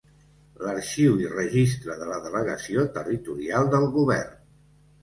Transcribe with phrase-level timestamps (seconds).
[0.61, 4.39] L'arxiu i registre de la delegació territorial del Govern.